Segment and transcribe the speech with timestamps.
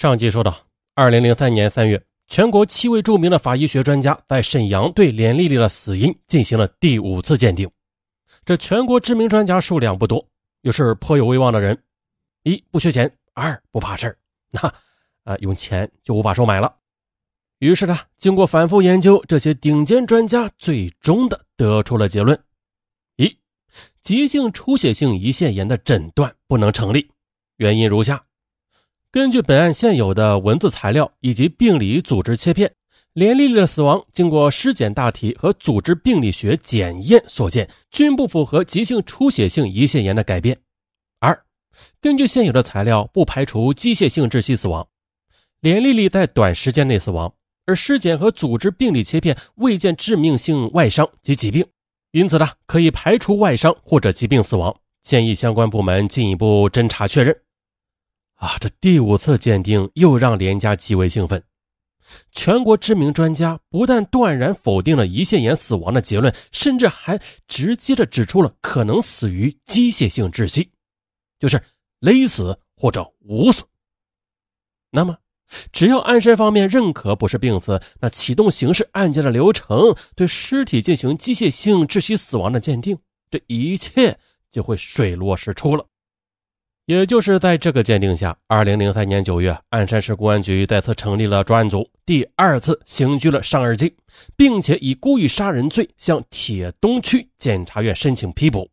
[0.00, 7.70] 上集说到，二零零三年三月，全国七位著名的法医学专家在沈阳对连丽丽的死因进行了第五次鉴定。
[8.46, 10.26] 这全国知名专家数量不多，
[10.62, 11.78] 又是颇有威望的人，
[12.44, 14.16] 一不缺钱，二不怕事儿，
[14.50, 14.72] 那
[15.24, 16.74] 啊用钱就无法收买了。
[17.58, 22.42] 于是呢，经过反复研究，这些顶尖专家最终的得出了结论：
[23.16, 23.36] 一，
[24.00, 27.06] 急性出血性胰腺炎的诊断不能成立，
[27.58, 28.24] 原因如下。
[29.12, 32.72] 根据本案现有的文字材料以及病理组织切片，
[33.12, 40.56] 连丽丽的死亡经过尸检大体和组织病理学检验所见，均不符合急性出血性胰腺炎的改变。
[41.18, 41.42] 二，
[42.00, 44.86] 根据现有的材料，不排除机械性窒息死亡。
[45.60, 47.34] 连丽丽在短时间内死亡，
[47.66, 51.66] 而尸检和组织病理切片未见致命性外伤及疾病，
[52.12, 54.72] 因此呢，可以排除外伤或者疾病死亡。
[55.02, 57.36] 建议相关部门进一步侦查确认。
[58.40, 61.42] 啊，这第五次鉴定又让连家极为兴奋。
[62.32, 70.70] 全国知名专家不但断然否定了胰腺炎死亡的结论，甚至还直接的指出了可能死于机械性窒息，
[71.38, 71.62] 就是
[72.00, 73.62] 勒死或者捂死。
[74.90, 75.18] 那么，
[75.70, 82.98] 只要鞍山方面认可不是病死，那启动刑事案件的流程，对尸体进行机械性窒息死亡的鉴定，
[83.30, 84.18] 这一切
[84.50, 85.86] 就会水落石出了。
[86.90, 93.94] 也就是在这个鉴定下，二零零三年九月，鞍山市公安局再次成立了专案组，第二次刑拘了尚二金，
[94.36, 98.68] 并且以故意杀人罪向铁东区检察院申请批捕。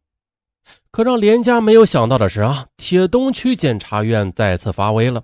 [0.89, 5.23] 可让连家没有想到的是啊，铁东区检察院再次发威了。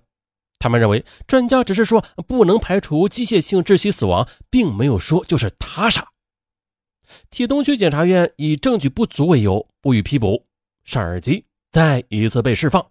[0.59, 6.07] 他们认为专家只是说不能排除机械性窒息死亡，并没有说就是他杀。
[7.31, 10.45] 铁东区检察院以证据不足为由，不予批捕
[10.83, 11.43] 尚二基。
[11.73, 12.85] 再一次被释放，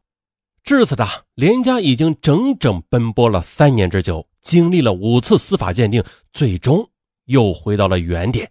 [0.64, 6.02] 至此的连家已经整整奔波了三年之久，经历了五次司法鉴定，
[6.32, 6.90] 最终
[7.26, 8.50] 又回到了原点。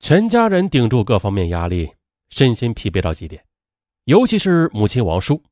[0.00, 1.92] 全家人顶住各方面压力，
[2.30, 3.44] 身心疲惫到极点，
[4.04, 5.42] 尤其是母亲王叔，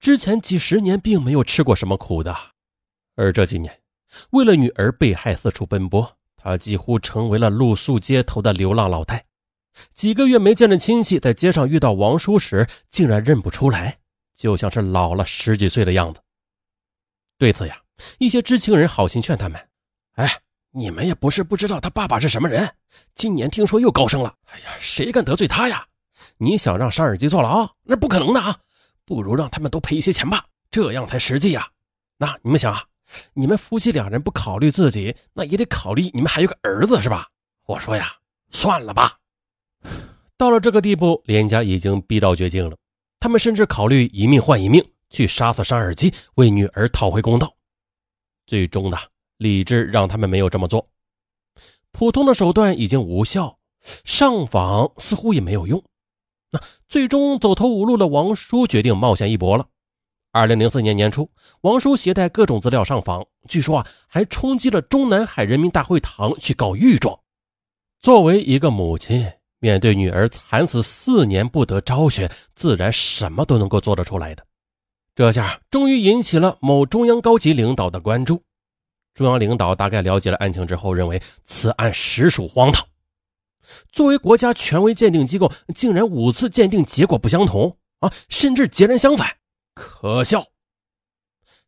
[0.00, 2.36] 之前几十年并没有吃过什么苦的，
[3.14, 3.72] 而这几年
[4.30, 9.24] 为了女儿被害四处奔波，他几乎成为了露宿街头的流浪老太。
[9.94, 13.98] 几个月没见的亲戚，在街上遇到王叔时，竟然认不出来，
[14.34, 16.20] 就像是老了十几岁的样子。
[17.38, 17.80] 对此呀，
[18.18, 19.68] 一些知情人好心劝他们
[20.16, 20.28] ：“哎，
[20.72, 22.68] 你们也不是不知道他爸爸是什么人，
[23.14, 24.34] 今年听说又高升了。
[24.46, 25.86] 哎呀，谁敢得罪他呀？
[26.36, 28.56] 你想让沙尔基坐牢，那不可能的啊！
[29.04, 31.68] 不如让他们都赔一些钱吧，这样才实际呀。
[32.16, 32.84] 那你们想啊，
[33.32, 37.28] 你们夫妻两人不考虑自己，那也得考虑你们还有个儿子是吧？
[37.66, 38.12] 我说呀，
[38.50, 39.16] 算了吧。”
[40.36, 42.76] 到了这个地步，连家已经逼到绝境了。
[43.20, 47.52] 他们甚至考虑一命换一命，去杀死山尔基，为女儿讨回公道。
[48.46, 48.96] 最终的
[49.36, 50.86] 理智让他们没有这么做。
[51.90, 53.58] 普通的手段已经无效，
[54.04, 55.82] 上访似乎也没有用。
[56.50, 59.66] 那最终走投无路的王叔决定冒险一搏了。
[60.30, 61.28] 二零零四年年初，
[61.62, 67.18] 王叔携带各种资料上访，据说啊，还冲击了中南海人民大会堂去告御状。
[67.98, 69.32] 作为一个母亲。
[69.60, 74.44] 面对女儿惨死四年不得昭雪，自然什么都能够做得出来的。
[75.14, 78.42] 这下终于引起了某中央高级领导的关注。
[79.14, 82.86] 中央领导大概了解了案情之后，认为此案实属荒唐。
[83.90, 89.28] 作为国家权威鉴定机构，竟然五次鉴定结果不相同啊，甚至截然相反，
[89.74, 90.44] 可笑！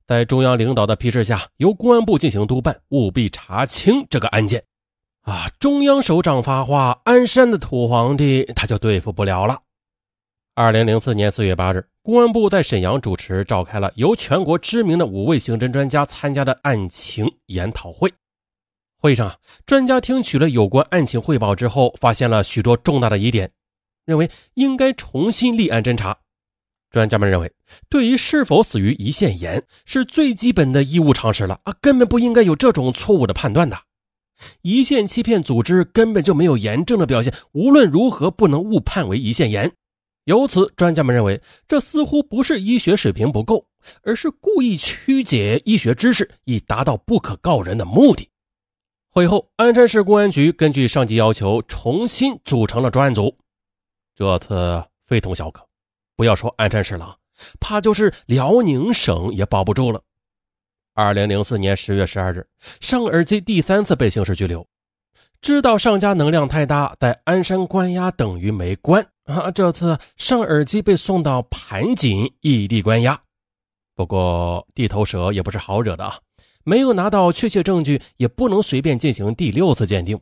[0.07, 4.65] 在中央领导的批示下，由公安部进行督办，务必查清这个案件。
[5.23, 5.51] 啊！
[5.59, 9.61] 中央首长发话，鞍山的土皇帝他就对付不了了。
[10.55, 18.13] 二零零四年四月八日，公安部在沈阳主持召开了由全国知名的五位刑侦专家参加的案情研讨会。
[18.99, 23.51] 会上啊，专家听取了有关案情汇报之后，发现了许多重大的疑点，
[24.05, 26.17] 认为应该重新立案侦查。
[26.91, 27.51] 专家们认为，
[27.89, 33.79] 对于是否死于胰腺炎，是最基本的医务常识了啊，根本不应该有这种错误的判断的。
[34.63, 39.73] 胰腺欺骗组织根本就没有炎症的表现，无论如何不能误判为胰腺炎。
[40.25, 43.67] 由此，专家们认为，这似乎不是医学水平不够，
[44.03, 48.29] 而是故意曲解医学知识，以达到不可告人的目的。
[49.11, 53.35] 会后，鞍山市公安局根据上级要求，重新组成了专案组。
[54.15, 55.67] 这次非同小可，
[56.17, 57.17] 不要说鞍山市了，
[57.59, 60.01] 怕就是辽宁省也保不住了。
[61.01, 62.47] 二零零四年十月十二日，
[62.79, 64.67] 尚尔基第三次被刑事拘留。
[65.41, 69.51] 知道上家能量太大，在鞍山关押等于没关啊！
[69.51, 73.19] 这次尚尔基被送到盘锦异地关押。
[73.95, 76.19] 不过地头蛇也不是好惹的啊，
[76.65, 80.21] 没有拿到确切证据，也不能随便进行第六次鉴定。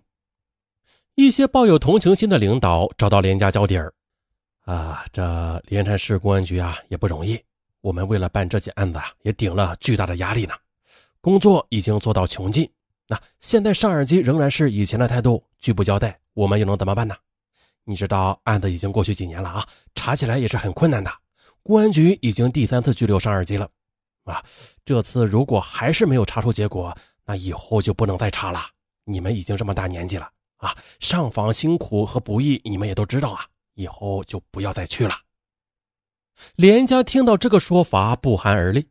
[1.17, 3.93] 一些抱有同情心的领导找到连家交底儿，
[4.65, 7.43] 啊，这连山市公安局啊也不容易，
[7.81, 10.55] 我们为了办这起案子啊，也顶了巨大的压力呢，
[11.29, 12.67] 工作已经做到穷尽。
[13.07, 17.15] 那现在上耳机仍然是以前的态度，拒不交代，我们又能怎么办呢？
[17.85, 21.13] 你知道案子已经过去几年了啊，查起来也是很困难的。
[21.63, 23.69] 公安局已经第三次拘留上耳机了，
[24.25, 24.43] 啊，
[24.87, 26.97] 这次如果还是没有查出结果，
[27.27, 28.61] 那以后就不能再查了。
[29.05, 33.45] 你们已经这么大年纪了啊，上访辛苦和不易，你们也都知道啊，
[33.75, 35.15] 以后就不要再去了。
[36.57, 38.89] 连家听到这个说法，不寒而栗，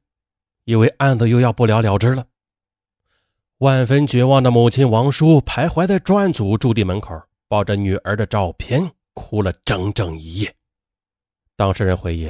[0.67, 2.27] 以为案子又要不了了之了。
[3.59, 7.17] 万分绝望的母亲王叔徘徊在专案组驻地门口，
[7.47, 10.53] 抱着女儿的照片哭了整整一夜。
[11.55, 12.29] 当事人回忆，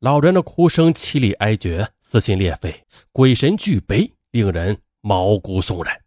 [0.00, 5.98] 老人的哭声凄厉哀绝，撕心裂肺，鬼神俱悲，令人毛骨悚然。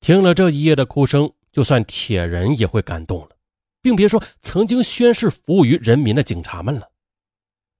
[0.00, 3.36] 听了这一夜的哭声，就算铁人也会感动了，
[3.80, 6.90] 并别说曾经宣誓服务于人民的警察们了。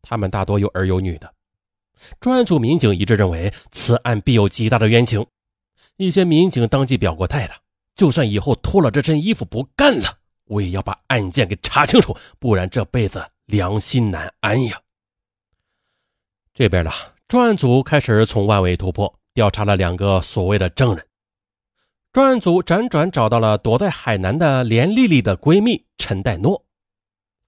[0.00, 1.34] 他们大多有儿有女的。
[2.20, 5.24] 专案组民警一致认为，此案必有极大的冤情。
[5.96, 7.54] 一些民警当即表过态了：
[7.94, 14.80] 就算以后脱了这身衣服不干了，我也要把案件给查清楚，不然这辈子良心难安呀。
[16.52, 16.90] 这边呢，
[17.28, 21.06] 专案组开始从万尾突破，调查了两个所谓的证人。
[22.12, 26.64] 专案组辗转找到了躲在海南的连丽丽的闺蜜陈代诺，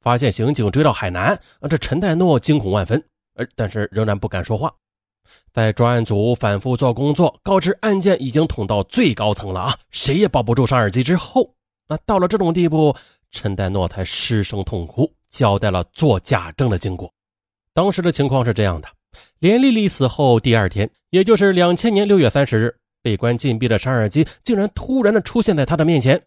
[0.00, 3.04] 发现刑警追到海南，这陈代诺惊恐万分。
[3.36, 4.74] 而但是仍然不敢说话，
[5.52, 11.54] 在专案组反复做工作，告知案件已经捅到最高层了啊，谁也保不住上耳机之后，
[11.88, 12.96] 那到了这种地步，
[13.30, 17.12] 陈代诺才失声痛哭，交代了做假证的经过。
[17.74, 18.88] 当时的情况是这样的：
[19.38, 26.22] 连丽丽死后第二天，也就是两千年六月三十日，被关禁闭的上耳机竟然突然的出现在他的面前，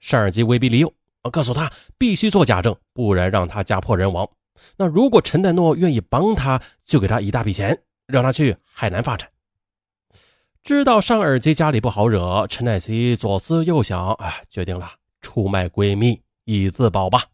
[0.00, 0.92] 上耳机威逼利诱，
[1.30, 4.28] 告诉他必须做假证，不然让他家破人亡。
[4.76, 9.28] 那如果陈代诺愿意帮他，就给他一大笔钱，让他去海南发展。
[10.64, 17.24] 知道尚尔基家里不好惹，陈乃希左思右想，哎，决定了出卖闺蜜以自保吧。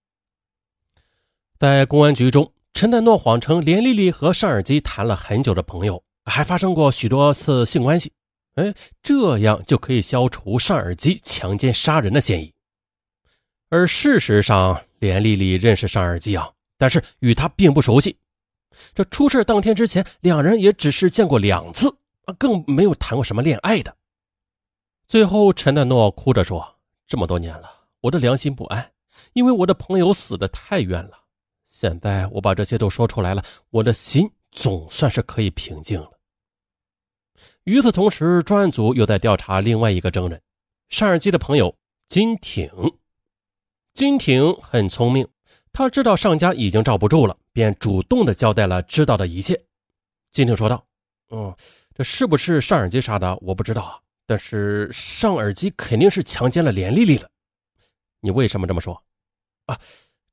[1.58, 8.12] 在公安局中，陈代诺谎称连丽丽和尚尔基谈了很久的朋友，还发生过许多次性关系，
[8.54, 8.72] 哎，
[9.02, 12.54] 这样就可以消除尚尔基强奸杀人的嫌疑。
[13.68, 16.48] 而事实上，连丽丽认识尚尔基啊。
[16.78, 18.16] 但是与他并不熟悉，
[18.94, 21.94] 这出事当天之前，两人也只是见过两次
[22.24, 23.94] 啊，更没有谈过什么恋爱的。
[25.06, 26.76] 最后，陈代诺哭着说
[27.06, 27.68] ：“这么多年了，
[28.00, 28.92] 我的良心不安，
[29.32, 31.18] 因为我的朋友死的太冤了。
[31.64, 36.12] 现在我把这些都说出来了，我的心总算是可以平静了。”
[37.64, 40.40] 与此同时，专案组又在调查另外一个证人，
[40.90, 41.74] 上耳机的朋友
[42.06, 42.70] 金挺。
[43.94, 45.26] 金挺很聪明。
[45.78, 49.56] 他知道上家已经罩不住了，便主动的交代了知道的一切。
[50.32, 50.84] 金挺说道
[51.30, 51.54] ：“嗯，
[51.94, 53.38] 这是不是上耳机杀的？
[53.42, 53.96] 我不知道啊。
[54.26, 57.30] 但是上耳机肯定是强奸了连丽丽了。
[58.18, 59.00] 你为什么这么说？
[59.66, 59.78] 啊，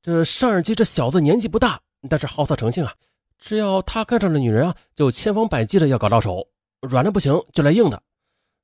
[0.02, 2.92] 这上耳机这小子年纪不大，但是好色成性啊。
[3.38, 6.44] 只要他看上了女人啊，就千方百计的要搞到手，
[6.80, 8.02] 软的不行就来硬的。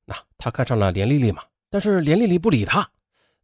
[0.04, 1.44] 那他看上了连丽丽嘛？
[1.70, 2.84] 但是连丽丽不理他。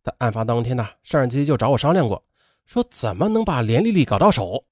[0.02, 2.20] 在案发当天呢，上耳机就找我商量过。”
[2.68, 4.62] 说怎么能把连丽丽搞到手？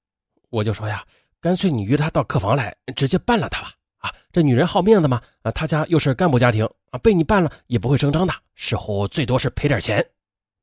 [0.51, 1.03] 我就说呀，
[1.41, 3.73] 干脆你约她到客房来，直接办了她吧。
[3.97, 10.07] 啊，这女人好面子嘛，啊，她家又是干部家庭，啊，被你办了也不会声张的，事后最多是赔点钱。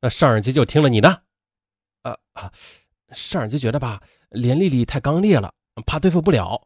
[0.00, 1.08] 那上耳机就听了你的。
[2.02, 2.52] 啊啊，
[3.10, 4.00] 上耳机觉得吧，
[4.30, 5.52] 连丽丽太刚烈了，
[5.84, 6.62] 怕对付不了。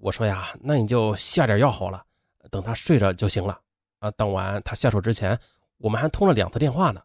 [0.00, 2.04] 我说呀，那你就下点药好了，
[2.50, 3.56] 等她睡着就行了。
[4.00, 5.38] 啊，当晚她下手之前，
[5.78, 7.00] 我们还通了两次电话呢。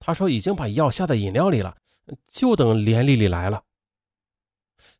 [0.00, 1.76] 她说已经把药下在饮料里了。
[2.26, 3.62] 就等连丽丽来了。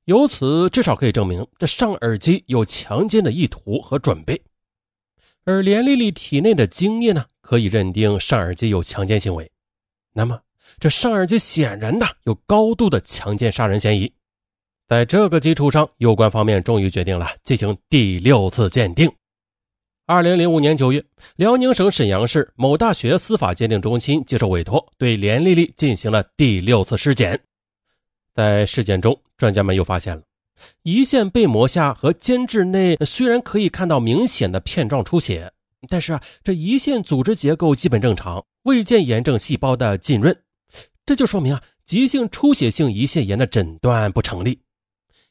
[0.05, 4.43] 由此至少可以证明，这上耳机有强奸的意图和准备，
[5.45, 9.51] 而连丽丽体内的精液呢，可以认定上耳机有强奸行为。
[10.13, 10.41] 那么，
[10.79, 14.13] 这上耳机显然的有高度的强奸杀人嫌疑。
[14.87, 19.11] 在这个基础上，有关方面终于决定了进行第六次鉴定。
[20.07, 21.03] 二零零五年九月，
[21.37, 27.41] 辽宁省沈阳市某大学司法鉴定中心接受委托，对连丽丽进行了第六次尸检。
[28.35, 30.23] 在尸检中，专家们又发现了
[30.83, 35.51] 胰腺被膜下和间质内虽然可以看到明显的片状出血，
[35.89, 40.39] 但是啊，这胰腺组织结构基本正常，未见炎症细胞的浸润，
[41.07, 44.61] 这就说明啊，急性出血性胰腺炎的诊断不成立。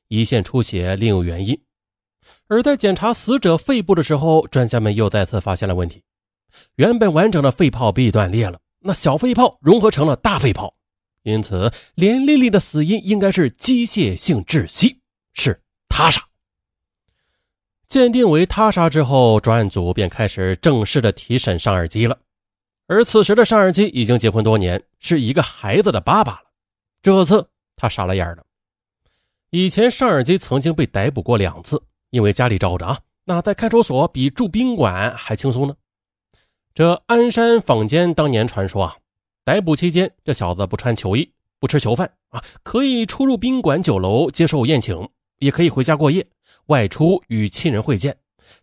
[0.09, 1.55] 胰腺出血另有原因。
[2.47, 6.03] 而在检查死者肺部的时候，专家们又再次发现了问题：
[6.75, 10.73] 原本完整的肺泡壁断裂了，那小肺泡融合成了大肺泡，
[11.23, 14.99] 因此连丽丽的死因应该是机械性窒息，
[15.33, 16.21] 是他杀。
[17.87, 22.17] 鉴定为他杀之后，专案组便开始正式的提审尚尔基了。
[22.87, 26.43] 而此时的尚尔基已经结婚多年，是一个孩子的爸爸了。
[27.01, 28.43] 这次他傻了眼了。
[29.51, 31.81] 以前尚尔基曾经被逮捕过两次。
[32.13, 35.75] 因为家里罩着啊，那在看守所比住宾馆还轻松呢。
[36.75, 38.95] 这鞍山坊间当年传说啊，
[39.43, 41.27] 逮捕期间这小子不穿囚衣，
[41.59, 46.23] 不吃囚饭啊，可以出入宾馆酒楼接受宴请，也可以回家过夜，
[46.67, 48.15] 外出与亲人会见。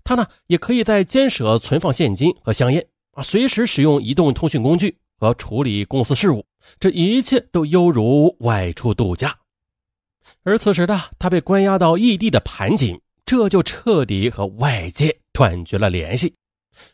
[0.04, 6.46] 他呢，也可以在监舍存放现金和香烟啊，随时使用移动通讯工具和处理公司事务，
[6.78, 9.36] 这一切都犹如外出度假。
[10.44, 13.00] 而此时的他被关押到异地的盘锦。
[13.30, 16.34] 这就彻底和外界断绝了联系。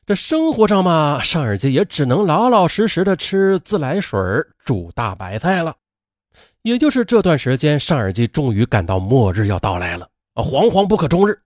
[0.04, 4.20] 这生活上嘛，尚尔基也只能老老实实的吃自来水、
[4.62, 5.74] 煮大白菜了。
[6.60, 11.40] 也就是这段时间，尚尔基终于感到末日要到来了啊，惶惶不可终日。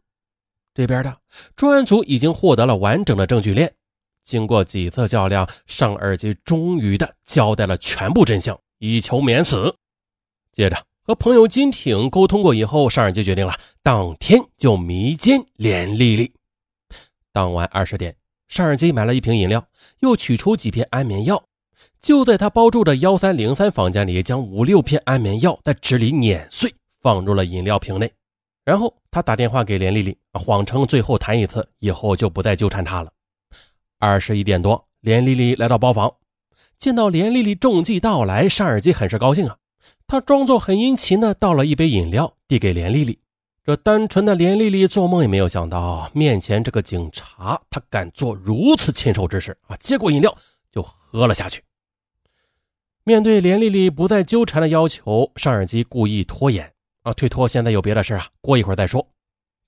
[0.75, 1.17] 这边的
[1.55, 3.73] 专案组已经获得了完整的证据链，
[4.25, 9.73] 经过几次较量，尚尔基终于的交代了全部真相，以求免死。
[10.53, 10.90] 接着。
[11.11, 13.53] 和朋友金挺沟通过以后，尚尔基决定了
[13.83, 16.31] 当天就迷奸连丽丽。
[17.33, 18.15] 当晚二十点，
[18.47, 19.67] 尚尔基买了一瓶饮料，
[19.99, 21.43] 又取出几片安眠药，
[22.01, 28.09] 就在他包住的幺三零三房间里，将五六片安眠药在纸里碾碎，放入了饮料瓶内。
[28.65, 33.11] 然后他打电话给连丽丽，谎称最后谈一次，以后就不再纠缠她了。
[33.99, 36.15] 二十一点多，连丽丽来到包房，
[36.79, 39.57] 见到连丽丽中计到来，尚尔基很是高兴啊。
[40.11, 43.17] 他装作很殷勤的倒了一杯饮料，递给连丽丽。
[43.65, 49.77] 这单纯的连丽丽做梦也没有想到，面前这个警察他敢做如此禽兽之事啊！
[49.77, 50.37] 接过饮料
[50.73, 51.63] 就喝了下去。
[53.05, 56.69] 面对连丽丽不再纠缠的要求，尚尔基故意拖延
[57.03, 59.07] 啊，推脱现在有别的事啊，过一会儿再说。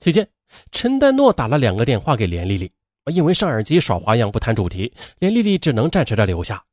[0.01, 0.27] 期间，
[0.73, 2.69] 陈丹诺打了两个电话给连丽丽
[3.13, 6.65] 因为尚尔基耍花样不谈主题，连丽丽只能暂时的留下。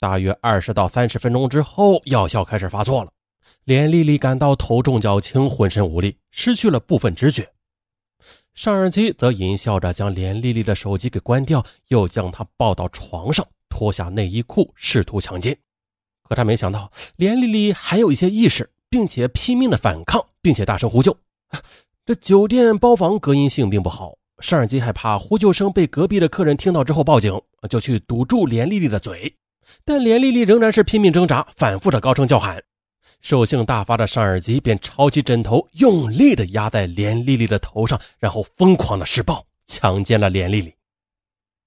[0.00, 3.10] 大约二十到三十分钟之后，药效开始发作了。
[3.64, 7.50] 连丽丽感到头重脚轻，浑身无力，失去了部分知觉。
[8.54, 15.56] 尚尔基则淫笑着将连丽丽的手机给关掉，又将她抱到床上，脱下内衣裤，试图强奸。
[16.22, 21.16] 可他没想到，连丽丽还有一些意识，并且拼命的反抗，并且大声呼救。
[22.04, 29.34] 这酒店包房隔音性并不好，尚尔基害怕呼救声被隔壁的客人听到之后报警，就去堵住连丽丽的嘴。
[29.84, 32.62] 但连丽丽仍然是拼命挣扎，反复的高声叫喊。
[33.20, 40.72] 兽性大发的尚尔基便抄起枕头，用力的压在连丽丽的头上，然后疯狂的施暴，强奸了连丽丽。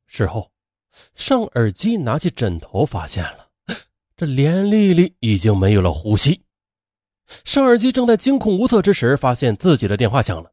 [0.07, 0.49] 事后，
[1.15, 3.47] 尚尔基拿起枕头，发现了
[4.15, 6.41] 这连丽丽已经没有了呼吸。
[7.43, 10.51] 尚尔基正在惊恐无措之时，发现自己的电话响了。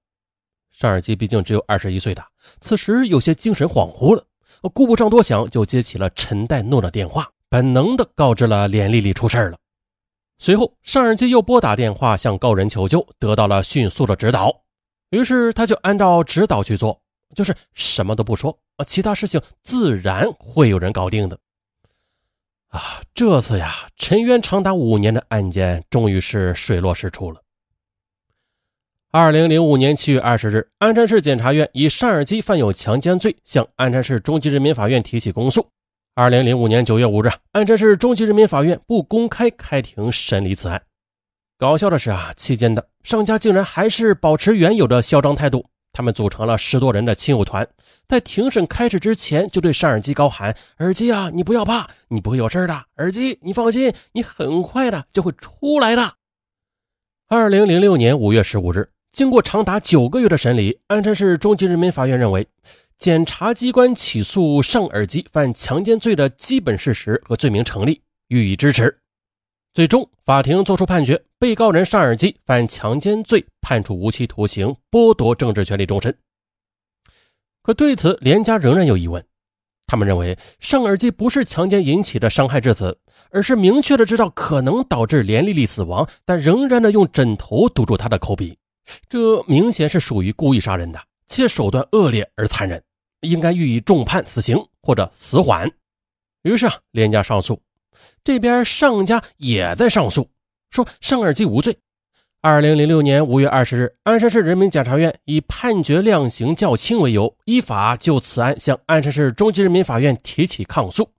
[0.70, 2.24] 尚尔基毕竟只有二十一岁的，
[2.60, 4.24] 此时有些精神恍惚了，
[4.74, 7.30] 顾不上多想，就接起了陈代诺的电话。
[7.48, 9.58] 本能的告知了连丽丽出事了。
[10.38, 14.54] 随后，尚尔基又拨打电话向高人求救，得到了迅速的指导。
[15.10, 17.00] 于是，他就按照指导去做，
[17.34, 21.38] 就是什么都不说啊，其他事情自然会有人搞定的。
[22.68, 27.42] 啊，这次呀，沉冤长达五年的案件终于是水落石出了。
[29.10, 35.66] 二零零五年七月二十日，鞍山市检察院以尚尔基犯有强奸罪，向鞍山市中级人民法院提起公诉。
[36.18, 40.82] 二零零五年九月五日，鞍山市中级人民法院不公开开庭审理此案。
[41.56, 45.64] 搞笑的是啊，期间的商家竟然还是保持原有的嚣张态度。
[45.92, 47.64] 他们组成了十多人的亲友团，
[48.08, 52.74] 在庭审开始之前就对尚耳机高喊：“耳机啊，你不要怕，你不会有事的。
[52.96, 56.14] 耳机，你放心，你很快的就会出来的。”
[57.30, 62.44] 二零零六年五月十五日，经过长达九个月的审理，鞍山市中级人民法院认为。
[62.98, 68.92] 检察机关起诉尚尔基犯强奸罪的基本事实和罪名成立，予以支持。
[69.72, 76.12] 最终，法庭作出判决：被告人尚尔基犯强奸罪，判处无期徒刑，剥夺政治权利终身。
[77.62, 79.24] 可对此，连家仍然有疑问。
[79.86, 82.98] 他们认为，尚尔基不是强奸引起的伤害致死，
[83.30, 88.58] 而是明确的知道可能导致连丽丽死亡，但仍然的用枕头堵住她的口鼻。
[89.08, 92.82] 这明显是属于故意杀人的，且手段恶劣而残忍。
[93.20, 95.70] 应该予以重判死刑或者死缓。
[96.42, 97.60] 于是啊，连家上诉，
[98.22, 100.28] 这边尚家也在上诉，
[100.70, 101.76] 说尚尔基无罪。
[102.40, 111.10] 二零零六年五月二十日，鞍山市人民检察院以判决量刑较轻为由，依法就此案向鞍山市中级人民法院提起抗诉。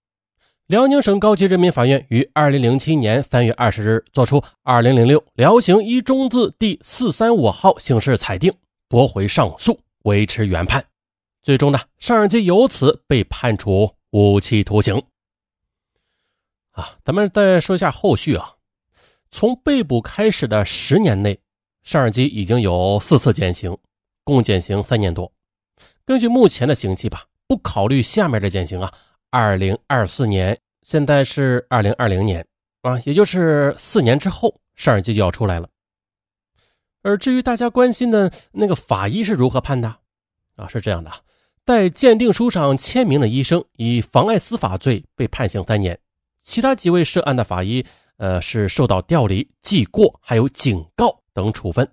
[0.68, 8.54] 辽宁省高级人民法院于二零零七年三月二十日作出二零零六辽刑一中字第四三五号刑事裁定，
[8.88, 10.89] 驳回上诉，维持原判。
[11.50, 15.02] 最终呢，尚尔基由此被判处无期徒刑。
[16.74, 18.54] 啊，咱们再说一下后续啊。
[19.32, 21.42] 从被捕开始的十年内，
[21.82, 23.76] 尚尔基已经有四次减刑，
[24.24, 25.34] 共减刑三年多。
[26.06, 28.94] 根据目前的刑期吧，不考虑下面的减刑啊，
[29.32, 32.46] 二零二四年，现在是二零二零年
[32.84, 35.68] 啊，也就是四年之后，尚尔基就要出来了。
[37.02, 39.96] 而至于大家关心的那个法医是如何判的
[40.56, 40.68] 啊？
[40.68, 41.12] 是这样的，
[41.70, 46.00] 在鉴定书上签名的医生以妨碍司法罪被判刑三年，
[46.42, 47.86] 其他几位涉案的法医。
[48.18, 51.88] 呃，是受到调离、记过，还有警告等处分。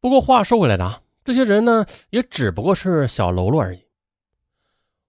[0.00, 3.84] 不过话说回来了啊，这些人呢，也只不过是小喽啰而已。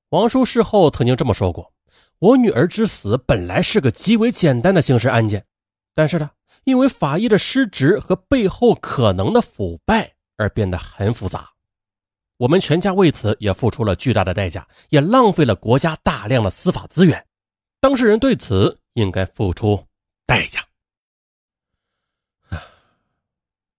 [0.09, 1.71] 王叔事后曾经这么说过
[2.19, 5.45] ：“我女儿之死本来是个极为简单的刑事案件，
[5.95, 6.31] 但是呢，
[6.65, 11.52] 因为法医的失职和背后可能的腐败而变得很复杂。
[12.43, 17.25] 我们全家为此也付出了巨大的代价，也浪费了国家大量的司法资源。
[17.79, 19.87] 当事人对此应该付出。”
[20.27, 20.65] 代价
[22.49, 22.61] 啊！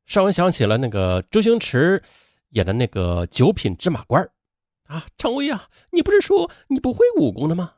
[0.06, 2.02] 尚文想起了那个周星驰
[2.50, 4.26] 演的那个九品芝麻官
[4.84, 7.74] 啊，常威啊，你不是说你不会武功的吗？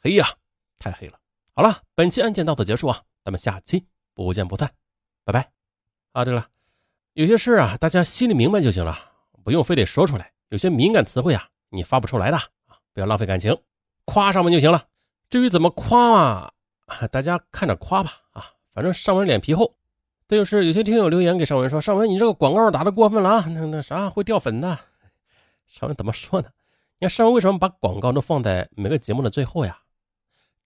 [0.00, 0.36] 黑呀，
[0.78, 1.18] 太黑了！
[1.54, 4.70] 好了，本期案件到此结束啊，咱们下期不见不散，
[5.24, 5.50] 拜拜。
[6.12, 6.48] 啊，对了，
[7.14, 9.12] 有些事啊，大家心里明白就行了，
[9.44, 10.32] 不用非得说出来。
[10.48, 13.56] 有些敏感词汇啊，你发不出来的啊，不要浪费感情，
[14.06, 14.86] 夸上文就行了。
[15.30, 16.50] 至于怎么夸嘛？
[17.12, 19.76] 大家看着夸吧啊，反正上文脸皮厚。
[20.26, 24.78] 再就是有些听友留言给上文说：“上文，你这个广告打的过分了啊，那那啥会掉粉的。”
[25.66, 26.48] 上文怎么说呢？
[26.98, 29.78] 你看上文为什么把广告都放在每个节目的最后呀？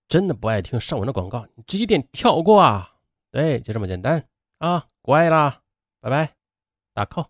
[0.09, 2.93] 真的不爱听上文的广告，你直接点跳过啊。
[3.31, 4.25] 对，就这么简单
[4.59, 5.61] 啊，乖啦，
[6.01, 6.35] 拜拜，
[6.95, 7.27] 打 call。